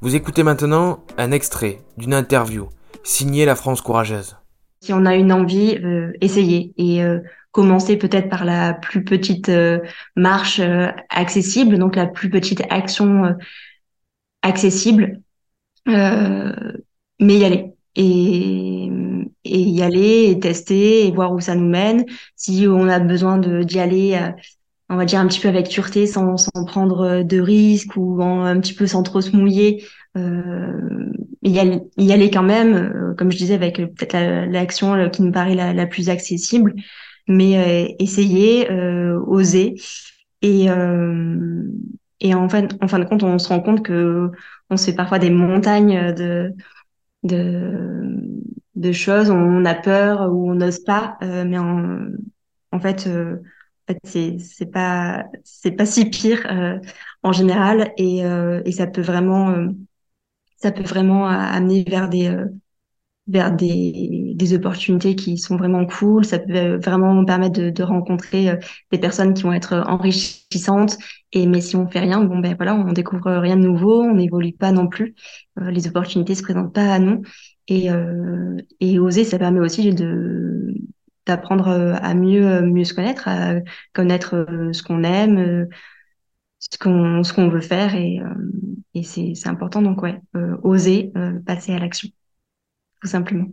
[0.00, 2.68] Vous écoutez maintenant un extrait d'une interview
[3.02, 4.36] signée La France courageuse.
[4.80, 7.18] Si on a une envie, euh, essayez et euh,
[7.50, 9.80] commencer peut-être par la plus petite euh,
[10.14, 10.60] marche
[11.10, 13.36] accessible, donc la plus petite action
[14.42, 15.20] accessible,
[15.86, 16.54] mais
[17.18, 18.88] y aller et,
[19.44, 22.04] et y aller et tester et voir où ça nous mène.
[22.36, 24.16] Si on a besoin d'y aller
[24.88, 28.58] on va dire un petit peu avec sûreté sans, sans prendre de risques ou un
[28.60, 29.84] petit peu sans trop se mouiller.
[30.16, 31.10] Euh,
[31.42, 35.54] y, aller, y aller quand même comme je disais avec peut-être l'action qui nous paraît
[35.54, 36.74] la, plus accessible.
[37.26, 39.74] Mais euh, essayer, euh, oser.
[40.40, 41.62] Et, euh,
[42.20, 44.30] et en, fin, en fin de compte, on se rend compte que
[44.70, 46.54] on se fait parfois des montagnes de,
[47.24, 48.16] de,
[48.76, 52.00] de choses, on a peur ou on n'ose pas, mais en,
[52.72, 53.36] en fait, euh,
[54.04, 56.78] fait c'est pas c'est pas si pire euh,
[57.22, 59.54] en général et euh, et ça peut vraiment
[60.56, 62.34] ça peut vraiment amener vers des
[63.28, 66.24] vers des, des opportunités qui sont vraiment cool.
[66.24, 68.56] Ça peut vraiment permettre de, de rencontrer euh,
[68.90, 70.98] des personnes qui vont être enrichissantes.
[71.32, 74.14] Et mais si on fait rien, bon ben voilà, on découvre rien de nouveau, on
[74.14, 75.14] n'évolue pas non plus.
[75.60, 77.22] Euh, les opportunités se présentent pas à nous.
[77.70, 80.27] Et, euh, et oser, ça permet aussi de
[81.28, 81.68] d'apprendre
[82.02, 83.54] à mieux mieux se connaître, à
[83.94, 85.68] connaître ce qu'on aime,
[86.60, 86.78] ce
[87.34, 88.20] qu'on veut faire et,
[88.94, 90.20] et c'est c'est important donc ouais,
[90.62, 91.12] oser
[91.46, 92.08] passer à l'action
[93.02, 93.46] tout simplement.